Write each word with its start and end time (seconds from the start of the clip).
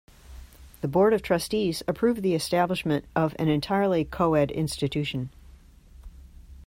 The 0.81 0.87
Board 0.87 1.13
of 1.13 1.21
Trustees 1.21 1.83
approved 1.87 2.23
the 2.23 2.33
establishment 2.33 3.05
of 3.15 3.35
an 3.37 3.49
entirely 3.49 4.03
co-ed 4.03 4.49
institution. 4.49 5.29